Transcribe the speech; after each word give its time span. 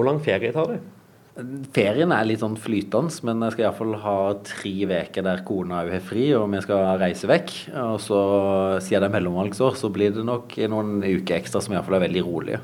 Hvor 0.00 0.06
lang 0.08 0.18
ferie 0.24 0.48
tar 0.56 0.70
du? 0.70 0.78
Ferien 1.76 2.12
er 2.16 2.24
litt 2.24 2.40
sånn 2.40 2.54
flytende, 2.56 3.12
men 3.28 3.44
jeg 3.44 3.52
skal 3.52 3.66
iallfall 3.66 3.92
ha 4.00 4.14
tre 4.48 4.72
uker 4.88 5.26
der 5.26 5.42
kona 5.44 5.82
òg 5.84 5.90
har 5.92 6.02
fri, 6.04 6.30
og 6.36 6.46
vi 6.54 6.62
skal 6.64 6.96
reise 7.02 7.28
vekk. 7.28 7.52
Og 7.82 7.98
så, 8.00 8.20
siden 8.80 9.04
det 9.04 9.10
er 9.10 9.14
mellomvalgsår, 9.18 9.76
så 9.76 9.90
blir 9.92 10.14
det 10.16 10.24
nok 10.24 10.56
noen 10.72 11.04
uker 11.04 11.36
ekstra 11.36 11.60
som 11.60 11.76
iallfall 11.76 11.98
er 11.98 12.06
veldig 12.06 12.24
rolige. 12.24 12.62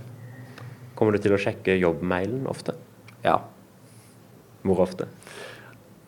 Kommer 0.97 1.13
du 1.13 1.21
til 1.21 1.37
å 1.37 1.43
sjekke 1.45 1.77
jobbmailen 1.77 2.49
ofte? 2.49 2.73
Ja. 3.21 3.37
Hvor 4.65 4.81
ofte? 4.89 5.11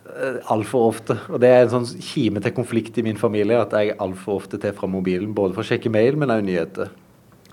Eh, 0.08 0.40
altfor 0.48 0.88
ofte. 0.88 1.20
Og 1.28 1.44
det 1.44 1.52
er 1.52 1.66
en 1.66 1.74
sånn 1.76 2.04
kime 2.08 2.40
til 2.40 2.56
konflikt 2.56 2.96
i 2.96 3.04
min 3.04 3.20
familie 3.20 3.60
at 3.60 3.76
jeg 3.76 3.98
altfor 4.00 4.40
ofte 4.40 4.64
tar 4.64 4.72
fra 4.80 4.88
mobilen, 4.88 5.36
både 5.36 5.52
for 5.52 5.60
å 5.60 5.70
sjekke 5.74 5.92
mail, 5.92 6.16
men 6.16 6.32
òg 6.32 6.48
nyheter. 6.48 6.88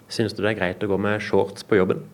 Syns 0.08 0.32
du 0.32 0.46
det 0.46 0.56
er 0.56 0.62
greit 0.64 0.86
å 0.86 0.96
gå 0.96 1.02
med 1.12 1.20
shorts 1.20 1.68
på 1.68 1.84
jobben? 1.84 2.08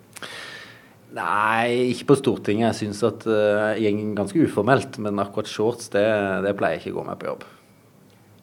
Nei, 1.12 1.92
ikke 1.92 2.12
på 2.14 2.20
Stortinget. 2.22 2.70
Jeg 2.70 2.78
syns 2.86 3.02
at 3.04 3.26
uh, 3.28 3.74
jeg 3.76 3.98
går 3.98 4.14
ganske 4.22 4.46
uformelt. 4.46 5.00
Men 5.04 5.20
akkurat 5.24 5.50
shorts, 5.52 5.90
det, 5.92 6.06
det, 6.46 6.56
pleier 6.60 6.80
jeg 6.80 6.86
ikke 6.86 6.96
å 6.96 7.02
gå 7.02 7.08
med 7.10 7.20
på 7.20 7.32
jobb. 7.34 7.48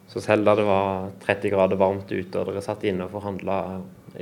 Så 0.08 0.22
selv 0.24 0.48
da 0.48 0.54
det 0.56 0.64
var 0.64 1.08
30 1.24 1.52
grader 1.52 1.80
varmt 1.80 2.12
ute 2.12 2.40
og 2.40 2.48
dere 2.48 2.64
satt 2.64 2.84
inne 2.88 3.04
og 3.04 3.12
forhandla 3.12 3.58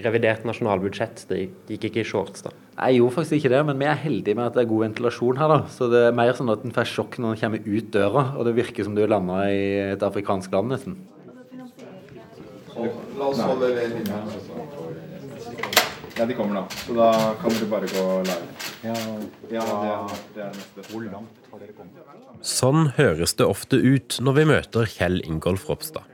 revidert 0.03 0.43
nasjonalbudsjett, 0.47 1.23
det 1.31 1.45
gikk 1.71 1.87
ikke 1.89 2.03
i 2.03 2.07
shorts 2.07 2.43
da? 2.43 2.51
Jeg 2.77 2.99
gjorde 2.99 3.15
faktisk 3.15 3.37
ikke 3.39 3.53
det, 3.55 3.61
men 3.69 3.79
vi 3.81 3.87
er 3.89 4.01
heldige 4.03 4.37
med 4.37 4.51
at 4.51 4.57
det 4.59 4.65
er 4.65 4.71
god 4.73 4.83
ventilasjon 4.83 5.39
her. 5.41 5.53
da. 5.55 5.59
Så 5.73 5.89
det 5.93 6.03
er 6.09 6.17
mer 6.19 6.35
sånn 6.37 6.53
at 6.53 6.67
en 6.67 6.75
får 6.75 6.91
sjokk 6.91 7.21
når 7.23 7.37
en 7.37 7.43
kommer 7.45 7.71
ut 7.71 7.93
døra, 7.95 8.25
og 8.35 8.49
det 8.49 8.57
virker 8.59 8.87
som 8.87 8.99
du 8.99 9.05
landa 9.07 9.45
i 9.49 9.63
et 9.95 10.05
afrikansk 10.07 10.59
land 10.59 10.75
nesten. 10.75 10.99
La 13.17 13.31
oss 13.31 13.41
holde 13.41 13.73
linja. 13.79 14.21
Ja, 16.17 16.25
de 16.25 16.35
kommer 16.35 16.63
da. 16.63 16.65
Så 16.81 16.95
da 16.97 17.11
kan 17.43 17.53
dere 17.53 17.67
bare 17.69 17.89
gå 17.93 18.05
live. 18.25 18.69
Ja, 18.87 18.95
ja 19.53 19.65
det, 19.77 20.21
det 20.35 20.45
er 20.47 20.51
det 20.51 20.51
neste. 20.57 20.85
Hvor 20.89 21.05
langt 21.05 21.49
har 21.53 21.61
dere 21.61 21.75
kommet? 21.77 22.45
Sånn 22.47 22.93
høres 22.97 23.37
det 23.37 23.49
ofte 23.49 23.81
ut 23.81 24.17
når 24.25 24.39
vi 24.39 24.45
møter 24.49 24.89
Kjell 24.89 25.21
Ingolf 25.27 25.67
Ropstad. 25.69 26.07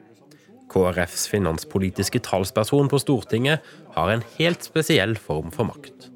KrFs 0.72 1.26
finanspolitiske 1.30 2.22
talsperson 2.24 2.90
på 2.90 2.98
Stortinget 3.02 3.62
har 3.94 4.10
en 4.10 4.24
helt 4.38 4.66
spesiell 4.66 5.14
form 5.20 5.52
for 5.54 5.68
makt. 5.68 6.08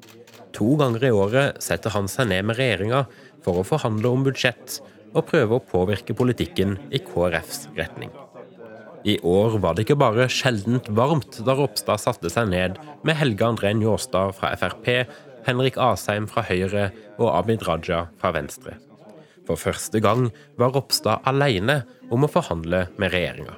To 0.57 0.73
ganger 0.79 1.07
i 1.07 1.13
året 1.13 1.61
setter 1.63 1.93
han 1.93 2.09
seg 2.11 2.31
ned 2.31 2.47
med 2.49 2.57
regjeringa 2.59 3.05
for 3.45 3.61
å 3.61 3.67
forhandle 3.67 4.11
om 4.11 4.25
budsjett 4.25 4.79
og 5.13 5.27
prøve 5.29 5.59
å 5.59 5.63
påvirke 5.63 6.17
politikken 6.17 6.75
i 6.91 6.99
KrFs 7.05 7.67
retning. 7.77 8.11
I 9.07 9.19
år 9.23 9.53
var 9.63 9.75
det 9.75 9.85
ikke 9.85 9.95
bare 10.01 10.25
sjeldent 10.27 10.89
varmt 10.91 11.37
da 11.47 11.53
Ropstad 11.55 12.01
satte 12.03 12.27
seg 12.31 12.49
ned 12.51 12.75
med 13.07 13.15
Helge 13.15 13.45
André 13.47 13.71
Njåstad 13.77 14.33
fra 14.35 14.49
Frp, 14.59 14.89
Henrik 15.47 15.77
Asheim 15.79 16.27
fra 16.27 16.43
Høyre 16.43 16.89
og 17.15 17.29
Abid 17.31 17.63
Raja 17.63 18.01
fra 18.19 18.33
Venstre. 18.35 18.75
For 19.47 19.55
første 19.55 20.01
gang 20.03 20.27
var 20.59 20.75
Ropstad 20.75 21.23
alene 21.31 21.85
om 22.11 22.27
å 22.27 22.31
forhandle 22.31 22.83
med 22.99 23.15
regjeringa. 23.15 23.55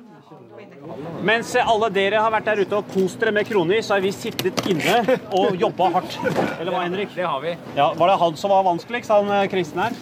Mens 1.26 1.56
alle 1.58 1.90
dere 1.98 2.22
har 2.22 2.30
vært 2.34 2.46
der 2.52 2.62
ute 2.62 2.78
og 2.78 2.94
kost 2.94 3.18
dere 3.20 3.34
med 3.34 3.50
kroner, 3.50 3.82
så 3.82 3.98
har 3.98 4.06
vi 4.06 4.14
sittet 4.14 4.62
inne 4.70 5.18
og 5.34 5.58
jobba 5.58 5.90
hardt. 5.98 6.20
Eller 6.60 6.70
hva, 6.70 6.86
Henrik? 6.86 7.10
Det 7.18 7.26
har 7.26 7.42
vi. 7.42 7.58
Ja, 7.74 7.90
Var 7.98 8.14
det 8.14 8.22
han 8.22 8.38
som 8.38 8.54
var 8.54 8.70
vanskeligst, 8.70 9.18
han 9.18 9.34
eh, 9.34 9.48
Kristen 9.50 9.82
her? 9.82 9.98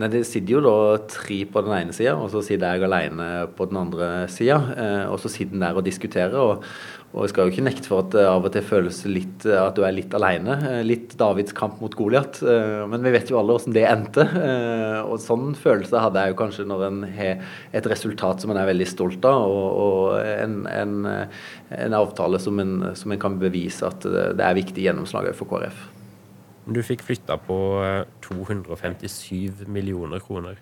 Nei, 0.00 0.08
Det 0.08 0.22
sitter 0.24 0.54
jo 0.54 0.60
da 0.64 0.76
tre 1.04 1.42
på 1.52 1.60
den 1.66 1.74
ene 1.76 1.92
sida, 1.92 2.14
og 2.16 2.30
så 2.32 2.40
sitter 2.40 2.78
jeg 2.78 2.86
alene 2.86 3.26
på 3.58 3.66
den 3.68 3.76
andre 3.76 4.24
sida. 4.32 4.56
Eh, 4.72 5.04
og 5.12 5.20
så 5.20 5.28
sitter 5.28 5.58
en 5.58 5.66
der 5.66 5.76
og 5.76 5.84
diskuterer. 5.84 6.32
Og, 6.40 6.64
og, 7.12 7.18
jeg 7.26 7.32
skal 7.34 7.44
jo 7.44 7.52
ikke 7.52 7.64
nekte 7.66 7.90
for 7.90 8.06
at 8.06 8.14
det 8.14 8.24
av 8.24 8.48
og 8.48 8.54
til 8.54 8.64
føles 8.64 9.02
litt 9.04 9.44
at 9.44 9.76
du 9.76 9.84
er 9.84 9.92
litt 9.92 10.16
alene. 10.16 10.56
Eh, 10.70 10.80
litt 10.88 11.12
Davids 11.20 11.52
kamp 11.52 11.76
mot 11.84 11.92
Goliat. 11.92 12.40
Eh, 12.40 12.86
men 12.88 13.04
vi 13.04 13.12
vet 13.12 13.28
jo 13.28 13.36
alle 13.42 13.58
hvordan 13.58 13.76
det 13.76 13.84
endte. 13.90 14.28
Og 15.04 15.20
sånn 15.20 15.52
følelse 15.60 16.00
hadde 16.06 16.24
jeg 16.24 16.32
jo 16.32 16.40
kanskje 16.40 16.70
når 16.72 16.88
en 16.88 17.06
har 17.12 17.56
et 17.76 17.92
resultat 17.92 18.40
som 18.40 18.54
en 18.54 18.64
er 18.64 18.72
veldig 18.72 18.88
stolt 18.88 19.28
av, 19.28 19.44
og, 19.44 19.72
og 19.84 20.20
en, 20.24 20.62
en, 20.72 21.00
en, 21.12 21.98
avtale 22.00 22.40
som 22.40 22.64
en, 22.64 22.78
som 22.96 23.12
en 23.12 23.20
kan 23.20 23.36
bevise 23.36 23.84
at 23.84 24.08
det 24.08 24.40
er 24.40 24.62
viktig 24.64 24.88
gjennomslag 24.88 25.34
for 25.36 25.52
KrF. 25.52 25.90
Du 26.66 26.78
fikk 26.86 27.02
flytta 27.02 27.38
på 27.42 27.58
257 28.22 29.32
eh, 29.34 29.68
millioner 29.70 30.22
kroner. 30.22 30.60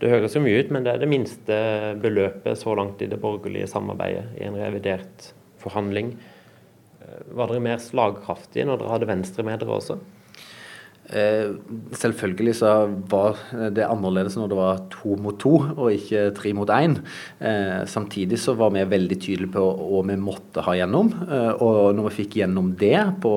Det 0.00 0.10
høres 0.12 0.34
jo 0.36 0.42
mye 0.44 0.58
ut, 0.60 0.72
men 0.74 0.84
det 0.84 0.92
er 0.92 1.00
det 1.00 1.08
minste 1.08 1.58
beløpet 2.02 2.58
så 2.60 2.74
langt 2.76 3.00
i 3.00 3.08
det 3.08 3.20
borgerlige 3.22 3.68
samarbeidet 3.70 4.26
i 4.40 4.44
en 4.48 4.58
revidert 4.58 5.30
forhandling. 5.62 6.16
Eh, 7.00 7.22
var 7.38 7.52
dere 7.52 7.62
mer 7.64 7.80
slagkraftige 7.82 8.66
når 8.66 8.82
dere 8.82 8.94
hadde 8.96 9.10
Venstre 9.12 9.46
med 9.46 9.62
dere 9.62 9.78
også? 9.78 10.00
Eh, 11.06 11.54
selvfølgelig 11.94 12.56
så 12.58 12.70
var 13.10 13.38
det 13.70 13.86
annerledes 13.86 14.34
når 14.38 14.50
det 14.50 14.58
var 14.58 14.80
to 14.90 15.14
mot 15.22 15.38
to 15.38 15.54
og 15.76 15.90
ikke 15.94 16.32
tre 16.34 16.52
mot 16.56 16.70
én. 16.74 16.98
Eh, 17.38 17.84
samtidig 17.86 18.40
så 18.42 18.56
var 18.58 18.72
vi 18.74 18.82
veldig 18.82 19.18
tydelige 19.22 19.54
på 19.54 19.62
hva 19.62 20.02
vi 20.10 20.18
måtte 20.18 20.64
ha 20.66 20.74
gjennom. 20.74 21.12
Eh, 21.26 21.62
og 21.62 21.94
når 21.94 22.08
vi 22.08 22.16
fikk 22.22 22.38
gjennom 22.40 22.72
det 22.78 22.98
på, 23.22 23.34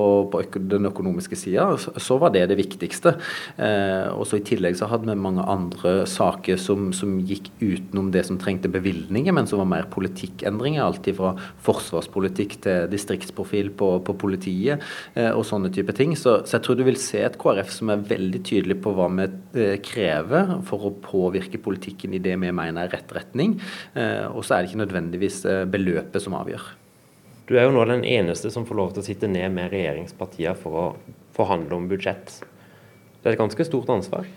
den 0.70 0.88
økonomiske 0.90 1.38
sida, 1.38 1.68
så 1.78 2.18
var 2.20 2.32
det 2.34 2.48
det 2.50 2.58
viktigste. 2.58 3.12
Og 4.14 4.24
så 4.26 4.38
I 4.38 4.44
tillegg 4.46 4.76
så 4.78 4.88
hadde 4.90 5.08
vi 5.08 5.16
mange 5.18 5.44
andre 5.44 6.06
saker 6.08 6.58
som, 6.60 6.90
som, 6.96 7.18
gikk 7.20 7.50
utenom 7.60 8.10
det 8.14 8.24
som 8.26 8.38
trengte 8.40 8.70
bevilgninger, 8.72 9.34
men 9.36 9.48
som 9.48 9.60
var 9.60 9.68
mer 9.68 9.88
politikkendringer. 9.92 10.82
Alt 10.82 11.08
fra 11.16 11.32
forsvarspolitikk 11.66 12.56
til 12.64 12.88
distriktsprofil 12.92 13.72
på, 13.76 13.90
på 14.06 14.16
politiet 14.20 14.82
og 15.16 15.44
sånne 15.46 15.72
type 15.74 15.94
ting. 15.96 16.16
Så, 16.18 16.40
så 16.46 16.58
jeg 16.58 16.66
tror 16.66 16.78
du 16.80 16.84
vil 16.86 17.00
se 17.00 17.22
et 17.26 17.38
KrF 17.40 17.59
KrF 17.60 17.72
som 17.74 17.90
er 17.92 18.04
veldig 18.08 18.40
tydelig 18.46 18.76
på 18.82 18.92
hva 18.96 19.08
vi 19.12 19.26
eh, 19.60 19.78
krever 19.84 20.60
for 20.68 20.88
å 20.88 20.94
påvirke 21.04 21.60
politikken 21.60 22.14
i 22.14 22.22
det 22.22 22.36
vi 22.40 22.52
mener 22.52 22.86
er 22.86 22.94
rett 22.94 23.12
retning. 23.12 23.58
Eh, 23.94 24.26
og 24.28 24.44
så 24.44 24.56
er 24.56 24.62
det 24.62 24.70
ikke 24.70 24.84
nødvendigvis 24.84 25.44
eh, 25.44 25.64
beløpet 25.68 26.22
som 26.22 26.36
avgjør. 26.38 26.64
Du 27.50 27.56
er 27.58 27.66
jo 27.66 27.74
nå 27.74 27.84
den 27.88 28.04
eneste 28.06 28.50
som 28.52 28.66
får 28.66 28.78
lov 28.78 28.92
til 28.94 29.02
å 29.02 29.08
sitte 29.08 29.30
ned 29.30 29.50
med 29.52 29.72
regjeringspartiene 29.72 30.56
for 30.58 30.78
å 30.78 30.84
forhandle 31.36 31.76
om 31.76 31.88
budsjett. 31.90 32.38
Det 33.20 33.28
er 33.28 33.34
et 33.34 33.42
ganske 33.42 33.66
stort 33.66 33.90
ansvar? 33.92 34.28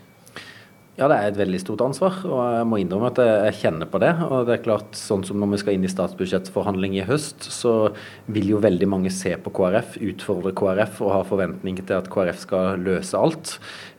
Ja, 0.94 1.08
det 1.10 1.16
er 1.18 1.32
et 1.32 1.38
veldig 1.40 1.58
stort 1.58 1.82
ansvar, 1.82 2.20
og 2.30 2.40
jeg 2.54 2.66
må 2.70 2.78
innrømme 2.78 3.08
at 3.10 3.18
jeg 3.18 3.56
kjenner 3.64 3.88
på 3.90 3.98
det. 4.04 4.12
Og 4.28 4.44
det 4.46 4.54
er 4.54 4.60
klart, 4.62 4.92
sånn 4.94 5.24
som 5.26 5.40
når 5.42 5.56
vi 5.56 5.60
skal 5.64 5.74
inn 5.74 5.88
i 5.88 5.90
statsbudsjettforhandling 5.90 7.00
i 7.00 7.06
høst, 7.08 7.48
så 7.50 7.72
vil 8.36 8.52
jo 8.52 8.60
veldig 8.62 8.90
mange 8.92 9.10
se 9.10 9.32
på 9.42 9.50
KrF, 9.58 9.96
utfordre 10.12 10.52
KrF 10.54 11.02
og 11.02 11.10
ha 11.16 11.24
forventninger 11.26 11.88
til 11.90 11.98
at 11.98 12.12
KrF 12.14 12.44
skal 12.44 12.86
løse 12.86 13.18
alt. 13.18 13.56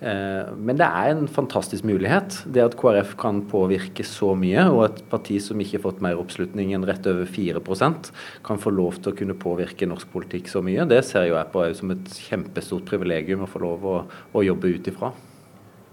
Eh, 0.07 0.55
men 0.55 0.79
det 0.79 0.87
er 0.87 1.11
en 1.17 1.27
fantastisk 1.27 1.83
mulighet. 1.91 2.39
Det 2.55 2.63
at 2.63 2.79
KrF 2.79 3.19
kan 3.19 3.43
påvirke 3.51 4.07
så 4.07 4.31
mye, 4.39 4.71
og 4.71 4.85
et 4.87 5.03
parti 5.11 5.43
som 5.43 5.59
ikke 5.59 5.81
har 5.81 5.87
fått 5.89 6.07
mer 6.07 6.23
oppslutning 6.23 6.77
enn 6.79 6.87
rett 6.87 7.11
over 7.11 7.27
4% 7.27 8.15
kan 8.47 8.63
få 8.63 8.71
lov 8.79 9.03
til 9.03 9.11
å 9.11 9.19
kunne 9.19 9.35
påvirke 9.35 9.91
norsk 9.91 10.15
politikk 10.15 10.47
så 10.55 10.63
mye, 10.63 10.87
det 10.87 11.03
ser 11.11 11.27
jo 11.27 11.41
jeg 11.41 11.55
på 11.59 11.69
som 11.75 11.99
et 11.99 12.19
kjempestort 12.31 12.87
privilegium 12.87 13.43
å 13.43 13.51
få 13.51 13.67
lov 13.67 13.95
å, 13.97 14.01
å 14.31 14.51
jobbe 14.53 14.77
ut 14.79 14.95
ifra. 14.95 15.17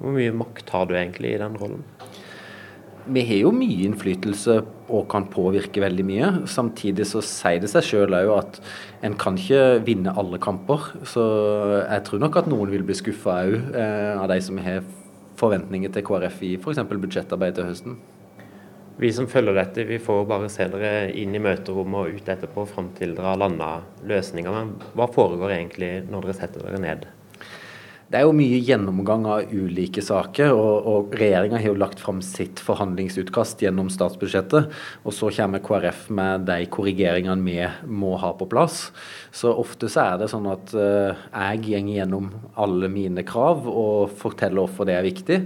Hvor 0.01 0.15
mye 0.15 0.33
makt 0.33 0.71
har 0.73 0.87
du 0.89 0.95
egentlig 0.97 1.35
i 1.35 1.41
den 1.41 1.57
rollen? 1.61 1.83
Vi 3.11 3.23
har 3.25 3.39
jo 3.47 3.51
mye 3.53 3.87
innflytelse 3.87 4.59
og 4.93 5.07
kan 5.09 5.25
påvirke 5.29 5.81
veldig 5.81 6.05
mye. 6.05 6.29
Samtidig 6.49 7.07
så 7.09 7.21
sier 7.25 7.61
det 7.61 7.69
seg 7.71 7.85
sjøl 7.85 8.13
òg 8.17 8.31
at 8.35 8.59
en 9.05 9.17
kan 9.17 9.37
ikke 9.37 9.81
vinne 9.85 10.13
alle 10.17 10.37
kamper. 10.41 10.91
Så 11.09 11.23
jeg 11.81 12.05
tror 12.07 12.21
nok 12.21 12.41
at 12.41 12.49
noen 12.49 12.73
vil 12.73 12.85
bli 12.85 12.97
skuffa 12.97 13.39
òg 13.45 13.55
eh, 13.73 14.13
av 14.17 14.27
de 14.29 14.37
som 14.45 14.61
har 14.61 14.83
forventninger 15.41 15.93
til 15.93 16.05
KrF 16.05 16.41
i 16.45 16.55
f.eks. 16.59 16.83
budsjettarbeid 16.91 17.57
til 17.57 17.69
høsten. 17.71 17.97
Vi 19.01 19.09
som 19.15 19.25
følger 19.29 19.55
dette, 19.57 19.87
vi 19.87 19.97
får 20.01 20.27
bare 20.29 20.49
se 20.51 20.67
dere 20.69 21.07
inn 21.17 21.33
i 21.33 21.41
møterommet 21.41 22.03
og 22.03 22.19
ut 22.19 22.29
etterpå 22.29 22.67
fram 22.69 22.91
til 22.97 23.15
dere 23.17 23.31
har 23.33 23.41
landa 23.41 23.71
løsninger. 24.05 24.53
Men 24.53 24.75
hva 24.97 25.09
foregår 25.09 25.55
egentlig 25.55 25.93
når 26.11 26.27
dere 26.27 26.37
setter 26.37 26.67
dere 26.67 26.81
ned? 26.83 27.09
Det 28.11 28.19
er 28.19 28.25
jo 28.27 28.33
mye 28.35 28.57
gjennomgang 28.59 29.23
av 29.23 29.53
ulike 29.55 30.01
saker, 30.03 30.49
og, 30.51 30.87
og 30.91 31.13
regjeringa 31.15 31.61
har 31.61 31.69
jo 31.69 31.77
lagt 31.79 32.01
fram 32.03 32.17
sitt 32.25 32.59
forhandlingsutkast 32.59 33.63
gjennom 33.63 33.87
statsbudsjettet. 33.93 34.67
Og 35.07 35.15
så 35.15 35.29
kommer 35.37 35.63
KrF 35.63 36.09
med 36.11 36.43
de 36.49 36.65
korrigeringene 36.67 37.39
vi 37.45 37.55
må 37.87 38.17
ha 38.19 38.33
på 38.35 38.49
plass. 38.51 38.89
Så 39.31 39.53
ofte 39.55 39.87
så 39.87 40.03
er 40.03 40.19
det 40.19 40.27
sånn 40.33 40.49
at 40.51 40.75
uh, 40.75 41.15
jeg 41.31 41.63
går 41.69 41.87
gjennom 41.95 42.27
alle 42.59 42.91
mine 42.91 43.23
krav 43.23 43.63
og 43.71 44.11
forteller 44.19 44.65
hvorfor 44.65 44.91
det 44.91 44.97
er 44.97 45.07
viktig. 45.07 45.39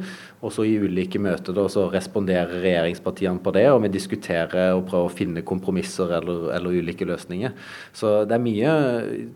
Og 0.43 0.51
så 0.53 0.65
i 0.67 0.75
ulike 0.77 1.19
møter 1.21 1.55
da, 1.55 1.63
så 1.71 1.87
responderer 1.93 2.59
regjeringspartiene 2.63 3.41
på 3.43 3.53
det, 3.55 3.63
og 3.71 3.81
vi 3.85 3.91
diskuterer 3.93 4.75
og 4.75 4.83
prøver 4.89 5.07
å 5.07 5.13
finne 5.13 5.45
kompromisser 5.47 6.11
eller, 6.17 6.49
eller, 6.57 6.75
ulike 6.75 7.07
løsninger. 7.07 7.55
Så 7.95 8.11
det 8.27 8.35
er 8.35 8.43
mye 8.43 8.73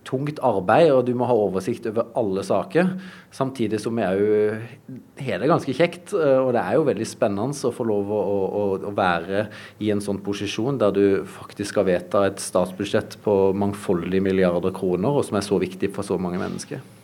tungt 0.08 0.42
arbeid, 0.46 0.92
og 0.94 1.06
du 1.08 1.14
må 1.18 1.30
ha 1.30 1.38
oversikt 1.38 1.88
over 1.90 2.12
alle 2.20 2.44
saker. 2.46 2.94
Samtidig 3.34 3.82
som 3.82 3.98
vi 3.98 4.06
òg 4.06 5.24
har 5.24 5.42
det 5.42 5.50
ganske 5.50 5.76
kjekt, 5.76 6.14
og 6.14 6.52
det 6.56 6.62
er 6.62 6.78
jo 6.78 6.86
veldig 6.90 7.08
spennende 7.08 7.70
å 7.70 7.74
få 7.74 7.88
lov 7.88 8.14
å, 8.14 8.22
å, 8.60 8.64
å 8.92 8.94
være 8.96 9.48
i 9.82 9.92
en 9.94 10.04
sånn 10.04 10.22
posisjon 10.26 10.80
der 10.82 10.94
du 10.96 11.04
faktisk 11.40 11.74
skal 11.74 11.88
vedta 11.90 12.26
et 12.28 12.44
statsbudsjett 12.44 13.20
på 13.24 13.40
mangfoldige 13.58 14.24
milliarder 14.26 14.74
kroner, 14.76 15.16
og 15.16 15.28
som 15.28 15.40
er 15.40 15.46
så 15.46 15.60
viktig 15.62 15.94
for 15.96 16.06
så 16.06 16.20
mange 16.22 16.42
mennesker. 16.42 16.99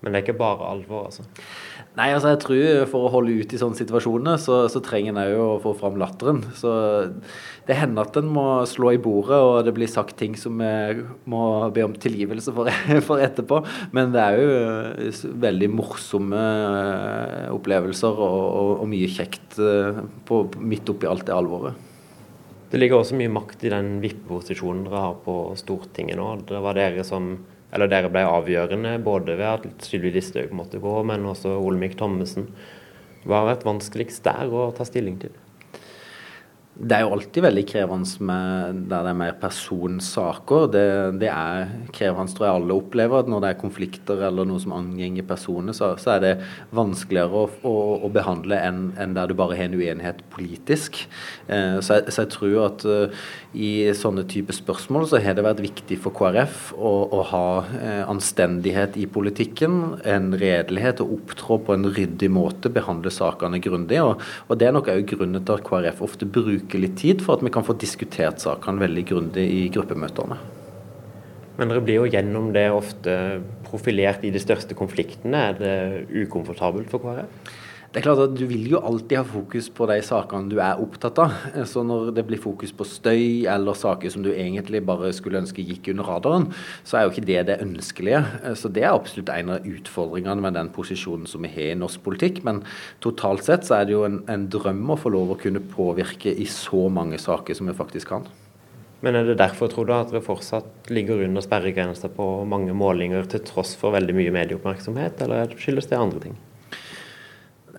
Men 0.00 0.12
det 0.12 0.20
er 0.20 0.24
ikke 0.24 0.40
bare 0.40 0.68
alvor, 0.70 1.10
altså? 1.10 1.26
Nei, 1.98 2.06
altså 2.14 2.30
jeg 2.30 2.38
tror 2.44 2.84
for 2.88 3.04
å 3.04 3.10
holde 3.12 3.34
ut 3.42 3.52
i 3.52 3.58
sånne 3.58 3.76
situasjoner, 3.76 4.38
så, 4.40 4.62
så 4.70 4.80
trenger 4.84 5.10
en 5.10 5.20
òg 5.20 5.40
å 5.42 5.58
få 5.64 5.72
fram 5.76 5.98
latteren. 6.00 6.38
Så 6.56 6.70
det 7.66 7.76
hender 7.76 8.06
at 8.06 8.16
en 8.16 8.30
må 8.30 8.44
slå 8.70 8.94
i 8.94 9.00
bordet, 9.02 9.36
og 9.42 9.66
det 9.66 9.74
blir 9.76 9.90
sagt 9.90 10.16
ting 10.20 10.38
som 10.38 10.62
vi 10.62 11.02
må 11.28 11.42
be 11.74 11.84
om 11.84 11.98
tilgivelse 11.98 12.54
for, 12.56 12.70
for 13.08 13.20
etterpå. 13.20 13.60
Men 13.96 14.14
det 14.14 14.22
er 14.24 14.40
jo 14.40 15.34
veldig 15.44 15.70
morsomme 15.74 16.40
eh, 16.40 17.46
opplevelser 17.52 18.24
og, 18.24 18.40
og, 18.46 18.74
og 18.86 18.90
mye 18.94 19.10
kjekt 19.10 19.60
eh, 19.60 20.00
på, 20.30 20.44
midt 20.62 20.94
oppi 20.94 21.10
alt 21.10 21.26
det 21.28 21.36
alvoret. 21.36 21.86
Det 22.70 22.78
ligger 22.78 23.02
også 23.02 23.18
mye 23.18 23.32
makt 23.34 23.64
i 23.66 23.72
den 23.72 23.96
vippeposisjonen 23.98 24.84
dere 24.86 25.08
har 25.08 25.16
på 25.24 25.40
Stortinget 25.58 26.20
nå. 26.20 26.36
Det 26.46 26.60
var 26.62 26.78
dere 26.78 27.02
som 27.04 27.32
eller 27.70 27.90
dere 27.90 28.10
ble 28.12 28.24
avgjørende 28.26 28.96
både 29.04 29.36
ved 29.38 29.46
at 29.46 29.86
Sylvi 29.86 30.12
Listhaug 30.14 30.54
måtte 30.56 30.80
gå, 30.82 30.94
men 31.06 31.28
også 31.30 31.54
Olemic 31.58 31.96
Thommessen. 31.98 32.48
Hva 33.24 33.42
har 33.42 33.52
vært 33.52 33.66
vanskeligst 33.68 34.24
der 34.26 34.50
å 34.50 34.70
ta 34.74 34.86
stilling 34.88 35.20
til? 35.22 35.34
Det 36.80 36.96
er 36.96 37.02
jo 37.04 37.10
alltid 37.12 37.44
veldig 37.44 37.62
krevende 37.68 38.24
med 38.24 38.78
der 38.88 39.04
det 39.04 39.10
er 39.12 39.16
mer 39.18 39.34
personsaker. 39.36 40.62
Det, 40.72 40.84
det 41.20 41.28
er 41.28 41.74
krevende, 41.92 42.32
tror 42.32 42.46
jeg 42.46 42.56
alle 42.56 42.76
opplever, 42.80 43.20
at 43.20 43.28
når 43.28 43.42
det 43.44 43.50
er 43.50 43.58
konflikter 43.60 44.22
eller 44.30 44.48
noe 44.48 44.62
som 44.62 44.72
angår 44.72 45.26
personer, 45.28 45.76
så, 45.76 45.90
så, 46.00 46.14
er 46.14 46.22
det 46.24 46.32
vanskeligere 46.72 47.42
å, 47.42 47.50
å, 47.68 47.74
å 48.06 48.10
behandle 48.12 48.56
enn 48.64 48.80
en 49.00 49.12
der 49.16 49.28
du 49.28 49.36
bare 49.36 49.58
har 49.58 49.68
en 49.68 49.76
uenighet 49.76 50.22
politisk. 50.32 51.02
Eh, 51.52 51.76
så, 51.84 51.98
jeg, 51.98 52.14
så, 52.14 52.22
jeg, 52.22 52.30
tror 52.32 52.56
at 52.64 52.86
uh, 52.88 53.28
i 53.52 53.90
sånne 53.96 54.24
type 54.30 54.54
spørsmål 54.56 55.10
så 55.10 55.20
har 55.20 55.36
det 55.36 55.44
vært 55.44 55.60
viktig 55.64 56.00
for 56.00 56.16
KrF 56.16 56.70
å, 56.78 56.94
å 57.12 57.20
ha 57.34 57.44
eh, 57.76 58.02
anstendighet 58.08 58.96
i 58.96 59.04
politikken, 59.10 60.00
en 60.08 60.32
redelighet 60.32 61.04
og 61.04 61.18
opptrå 61.18 61.60
på 61.66 61.76
en 61.76 61.90
ryddig 61.92 62.32
måte, 62.32 62.72
behandle 62.72 63.12
sakene 63.12 63.60
grundig. 63.60 64.00
Og, 64.00 64.24
og 64.48 64.60
det 64.60 64.70
er 64.70 64.76
nok 64.78 64.88
òg 64.94 65.04
grunnen 65.12 65.44
til 65.44 65.58
at 65.60 65.66
KrF 65.68 66.04
ofte 66.08 66.28
bruker 66.30 66.69
bruke 66.70 66.80
litt 66.80 66.96
tid 66.98 67.22
for 67.22 67.36
at 67.36 67.44
vi 67.44 67.50
kan 67.50 67.64
få 67.66 67.74
diskutert 67.74 68.40
sakene 68.40 68.80
veldig 68.80 69.04
grundig 69.08 69.42
i 69.42 69.68
gruppemøtene. 69.74 70.38
Men 71.58 71.68
dere 71.68 71.82
blir 71.82 71.98
jo 71.98 72.08
gjennom 72.08 72.52
det 72.54 72.70
ofte 72.72 73.42
profilert 73.66 74.22
i 74.24 74.30
de 74.30 74.40
største 74.40 74.74
konfliktene. 74.74 75.50
Er 75.50 75.58
det 75.58 76.06
ukomfortabelt 76.24 76.88
for 76.90 77.02
KrF? 77.02 77.58
Det 77.90 77.98
er 77.98 78.04
klart 78.04 78.20
at 78.22 78.34
Du 78.38 78.44
vil 78.46 78.68
jo 78.70 78.78
alltid 78.86 79.16
ha 79.18 79.24
fokus 79.26 79.66
på 79.74 79.86
de 79.90 79.96
sakene 80.06 80.46
du 80.46 80.60
er 80.62 80.78
opptatt 80.78 81.16
av. 81.18 81.32
Så 81.66 81.82
når 81.82 82.12
det 82.14 82.22
blir 82.28 82.38
fokus 82.38 82.70
på 82.70 82.84
støy 82.86 83.48
eller 83.50 83.74
saker 83.74 84.12
som 84.14 84.22
du 84.22 84.28
egentlig 84.30 84.78
bare 84.86 85.08
skulle 85.10 85.40
ønske 85.40 85.64
gikk 85.66 85.88
under 85.90 86.06
radaren, 86.06 86.46
så 86.86 87.00
er 87.00 87.02
jo 87.02 87.10
ikke 87.10 87.24
det 87.26 87.40
det 87.48 87.56
ønskelige. 87.64 88.20
Så 88.54 88.70
Det 88.70 88.84
er 88.84 88.94
absolutt 88.94 89.32
en 89.34 89.50
av 89.56 89.66
utfordringene 89.66 90.38
med 90.40 90.54
den 90.54 90.70
posisjonen 90.70 91.26
som 91.26 91.42
vi 91.42 91.50
har 91.50 91.72
i 91.72 91.80
norsk 91.80 92.04
politikk. 92.04 92.44
Men 92.46 92.62
totalt 93.02 93.42
sett 93.42 93.66
så 93.66 93.80
er 93.80 93.88
det 93.88 93.96
jo 93.96 94.04
en, 94.06 94.20
en 94.30 94.44
drøm 94.46 94.94
å 94.94 94.98
få 95.00 95.10
lov 95.10 95.34
å 95.34 95.38
kunne 95.40 95.58
påvirke 95.58 96.30
i 96.30 96.46
så 96.46 96.86
mange 96.86 97.18
saker 97.18 97.58
som 97.58 97.66
vi 97.66 97.74
faktisk 97.74 98.12
kan. 98.14 98.28
Men 99.02 99.16
er 99.16 99.26
det 99.26 99.40
derfor, 99.40 99.66
tror 99.66 99.88
du, 99.88 99.94
at 99.96 100.12
dere 100.12 100.22
fortsatt 100.22 100.92
ligger 100.94 101.24
under 101.26 101.42
sperregrensa 101.42 102.12
på 102.14 102.28
mange 102.46 102.70
målinger 102.70 103.26
til 103.34 103.42
tross 103.50 103.74
for 103.80 103.96
veldig 103.98 104.14
mye 104.14 104.36
medieoppmerksomhet, 104.38 105.24
eller 105.26 105.58
skyldes 105.58 105.90
det 105.90 105.98
andre 105.98 106.22
ting? 106.28 106.38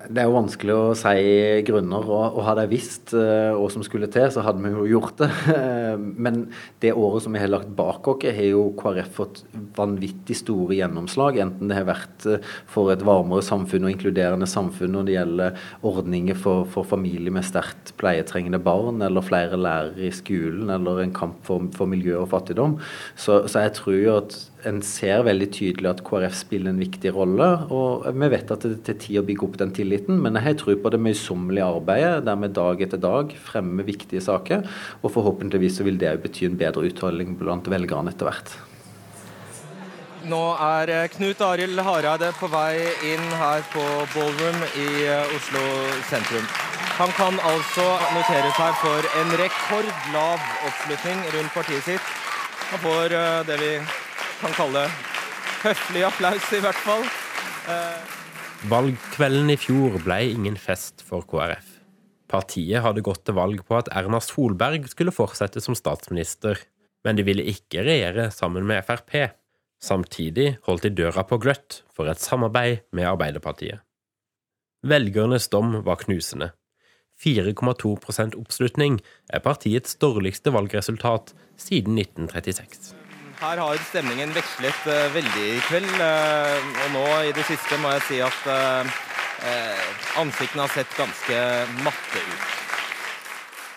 Det 0.10 0.22
er 0.22 0.28
jo 0.30 0.36
vanskelig 0.36 0.74
å 0.74 0.94
si 0.98 1.22
grunner, 1.68 2.08
og, 2.08 2.38
og 2.38 2.46
hadde 2.48 2.66
jeg 2.66 2.72
visst 2.72 3.14
uh, 3.14 3.54
hva 3.58 3.68
som 3.74 3.84
skulle 3.86 4.10
til, 4.12 4.28
så 4.34 4.44
hadde 4.46 4.64
vi 4.64 4.72
jo 4.74 4.88
gjort 4.96 5.22
det. 5.22 5.30
Men 6.26 6.44
det 6.84 6.94
året 6.98 7.26
som 7.26 7.36
vi 7.36 7.42
har 7.42 7.52
lagt 7.52 7.70
bak 7.78 8.08
oss, 8.10 8.26
har 8.26 8.48
jo 8.48 8.64
KrF 8.80 9.12
fått 9.18 9.42
vanvittig 9.78 10.38
store 10.40 10.78
gjennomslag. 10.80 11.40
Enten 11.44 11.72
det 11.72 11.80
har 11.80 11.90
vært 11.90 12.28
uh, 12.30 12.54
for 12.72 12.94
et 12.94 13.06
varmere 13.06 13.46
samfunn 13.46 13.88
og 13.88 13.94
inkluderende 13.94 14.50
samfunn 14.50 14.96
når 14.96 15.08
det 15.08 15.18
gjelder 15.18 15.66
ordninger 15.92 16.40
for, 16.40 16.66
for 16.72 16.88
familier 16.88 17.34
med 17.36 17.48
sterkt 17.48 17.94
pleietrengende 18.02 18.62
barn, 18.62 19.04
eller 19.06 19.26
flere 19.26 19.60
lærere 19.60 20.08
i 20.08 20.14
skolen, 20.16 20.72
eller 20.74 21.04
en 21.04 21.16
kamp 21.16 21.42
for, 21.48 21.70
for 21.78 21.90
miljø 21.92 22.18
og 22.24 22.32
fattigdom. 22.34 22.80
Så, 23.16 23.44
så 23.52 23.68
jeg 23.68 23.78
tror 23.78 24.00
jo 24.00 24.18
at 24.22 24.40
en 24.68 24.82
ser 24.86 25.24
veldig 25.26 25.48
tydelig 25.56 25.90
at 25.90 26.02
KrF 26.06 26.36
spiller 26.38 26.72
en 26.72 26.82
viktig 26.82 27.14
rolle. 27.16 27.48
og 27.74 28.08
Vi 28.08 28.30
vet 28.34 28.52
at 28.54 28.66
det 28.68 28.82
tar 28.88 28.98
tid 29.02 29.22
å 29.22 29.26
bygge 29.26 29.48
opp 29.48 29.60
den 29.62 29.74
tilliten, 29.76 30.20
men 30.22 30.38
jeg 30.38 30.48
har 30.48 30.58
tro 30.60 30.76
på 30.76 30.92
det 30.94 31.02
møysommelige 31.02 31.70
arbeidet 31.78 32.26
der 32.28 32.42
vi 32.42 32.52
dag 32.62 32.84
etter 32.86 33.02
dag 33.02 33.36
fremmer 33.50 33.88
viktige 33.88 34.22
saker. 34.22 34.68
og 35.02 35.14
Forhåpentligvis 35.14 35.80
så 35.80 35.88
vil 35.88 35.98
det 36.02 36.18
bety 36.24 36.46
en 36.48 36.60
bedre 36.60 36.86
utholdning 36.90 37.38
blant 37.40 37.70
velgerne 37.72 38.14
etter 38.14 38.30
hvert. 38.30 38.54
Nå 40.30 40.42
er 40.54 40.90
eh, 40.94 41.08
Knut 41.16 41.40
Arild 41.42 41.80
Hareide 41.82 42.30
på 42.38 42.46
vei 42.52 42.78
inn 43.10 43.24
her 43.40 43.64
på 43.74 43.82
Ballroom 44.14 44.60
i 44.78 44.90
eh, 45.10 45.34
Oslo 45.34 45.64
sentrum. 46.12 46.46
Han 47.00 47.10
kan 47.18 47.40
altså 47.50 47.88
notere 48.14 48.52
seg 48.54 48.76
for 48.84 49.08
en 49.18 49.34
rekordlav 49.42 50.44
oppslutning 50.70 51.24
rundt 51.34 51.56
partiet 51.56 51.88
sitt. 51.88 52.14
Han 52.70 52.84
får 52.86 53.18
eh, 53.18 53.42
det 53.50 53.58
vi 53.64 53.74
kan 54.42 54.56
kalle 54.58 54.88
høflig 55.62 56.02
applaus, 56.08 56.48
i 56.56 56.62
hvert 56.64 56.82
fall. 56.82 57.04
Eh. 57.70 58.18
Valgkvelden 58.72 59.54
i 59.54 59.58
fjor 59.60 60.00
ble 60.02 60.18
ingen 60.32 60.58
fest 60.60 61.04
for 61.06 61.26
KrF. 61.30 61.78
Partiet 62.32 62.84
hadde 62.86 63.04
gått 63.06 63.26
til 63.28 63.36
valg 63.38 63.62
på 63.68 63.78
at 63.78 63.90
Erna 63.94 64.22
Solberg 64.24 64.88
skulle 64.90 65.14
fortsette 65.14 65.62
som 65.64 65.76
statsminister, 65.78 66.60
men 67.06 67.18
de 67.18 67.26
ville 67.28 67.46
ikke 67.52 67.84
regjere 67.86 68.30
sammen 68.34 68.66
med 68.70 68.86
Frp. 68.88 69.34
Samtidig 69.82 70.56
holdt 70.68 70.86
de 70.86 70.94
døra 71.02 71.26
på 71.28 71.40
gløtt 71.42 71.82
for 71.94 72.10
et 72.10 72.22
samarbeid 72.22 72.86
med 72.96 73.10
Arbeiderpartiet. 73.10 73.82
Velgernes 74.86 75.50
dom 75.54 75.82
var 75.86 76.00
knusende. 76.06 76.52
4,2% 77.22 78.38
oppslutning 78.40 78.98
er 79.30 79.44
partiets 79.46 79.98
dårligste 80.02 80.54
valgresultat 80.54 81.36
siden 81.60 82.00
1936. 82.02 83.01
Her 83.42 83.58
har 83.58 83.80
stemningen 83.90 84.36
vekslet 84.36 84.84
uh, 84.86 85.08
veldig 85.16 85.46
i 85.50 85.62
kveld. 85.66 85.90
Uh, 85.98 86.68
og 86.84 86.92
nå 86.94 87.06
i 87.26 87.32
det 87.34 87.46
siste 87.48 87.80
må 87.82 87.90
jeg 87.96 88.04
si 88.06 88.20
at 88.22 88.44
uh, 88.46 89.00
ansiktene 90.22 90.68
har 90.68 90.76
sett 90.76 90.92
ganske 90.94 91.40
matte 91.82 92.22
ut. 92.22 92.52